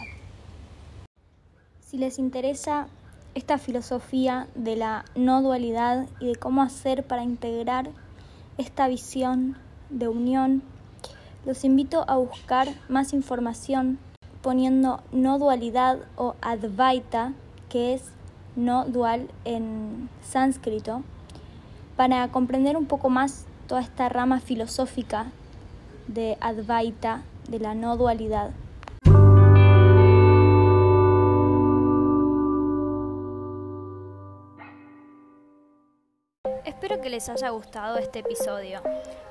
Si 1.80 1.96
les 1.96 2.18
interesa 2.18 2.88
esta 3.34 3.58
filosofía 3.58 4.48
de 4.54 4.76
la 4.76 5.04
no 5.14 5.40
dualidad 5.42 6.06
y 6.20 6.26
de 6.26 6.36
cómo 6.36 6.62
hacer 6.62 7.04
para 7.04 7.22
integrar 7.22 7.90
esta 8.58 8.88
visión 8.88 9.56
de 9.88 10.08
unión, 10.08 10.62
los 11.44 11.64
invito 11.64 12.04
a 12.08 12.16
buscar 12.16 12.68
más 12.88 13.12
información 13.12 13.98
poniendo 14.42 15.02
no 15.12 15.38
dualidad 15.38 15.98
o 16.16 16.34
advaita, 16.40 17.32
que 17.68 17.94
es 17.94 18.02
no 18.54 18.84
dual 18.84 19.28
en 19.44 20.08
sánscrito, 20.22 21.02
para 21.96 22.28
comprender 22.28 22.76
un 22.76 22.86
poco 22.86 23.10
más 23.10 23.46
toda 23.66 23.80
esta 23.80 24.08
rama 24.08 24.38
filosófica 24.40 25.26
de 26.06 26.38
advaita, 26.40 27.22
de 27.48 27.58
la 27.58 27.74
no 27.74 27.96
dualidad. 27.96 28.52
Espero 36.64 37.00
que 37.00 37.10
les 37.10 37.28
haya 37.28 37.50
gustado 37.50 37.98
este 37.98 38.20
episodio. 38.20 38.80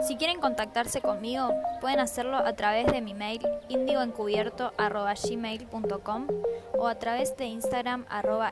Si 0.01 0.17
quieren 0.17 0.41
contactarse 0.41 0.99
conmigo, 1.01 1.53
pueden 1.79 1.99
hacerlo 1.99 2.35
a 2.37 2.51
través 2.53 2.87
de 2.87 2.99
mi 3.01 3.13
mail 3.13 3.39
indioencubierto.gmail.com 3.69 6.27
o 6.77 6.87
a 6.87 6.95
través 6.95 7.37
de 7.37 7.45
Instagram 7.45 8.05
arroba. 8.09 8.51